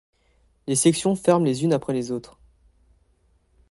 [0.65, 2.39] Les sections ferment les unes après les autres.